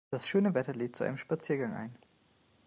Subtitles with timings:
[0.09, 1.95] Das schöne Wetter lädt zu einem Spaziergang ein.